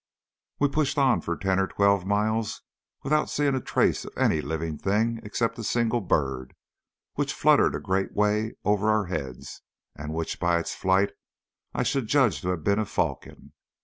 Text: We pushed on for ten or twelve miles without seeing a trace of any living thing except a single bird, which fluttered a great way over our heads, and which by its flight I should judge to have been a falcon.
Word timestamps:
We 0.57 0.67
pushed 0.67 0.97
on 0.97 1.21
for 1.21 1.37
ten 1.37 1.59
or 1.59 1.67
twelve 1.67 2.07
miles 2.07 2.63
without 3.03 3.29
seeing 3.29 3.53
a 3.53 3.61
trace 3.61 4.03
of 4.03 4.17
any 4.17 4.41
living 4.41 4.79
thing 4.79 5.19
except 5.21 5.59
a 5.59 5.63
single 5.63 6.01
bird, 6.01 6.55
which 7.13 7.35
fluttered 7.35 7.75
a 7.75 7.79
great 7.79 8.15
way 8.15 8.53
over 8.65 8.89
our 8.89 9.05
heads, 9.05 9.61
and 9.95 10.11
which 10.11 10.39
by 10.39 10.57
its 10.57 10.73
flight 10.73 11.11
I 11.75 11.83
should 11.83 12.07
judge 12.07 12.41
to 12.41 12.47
have 12.49 12.63
been 12.63 12.79
a 12.79 12.85
falcon. 12.87 13.53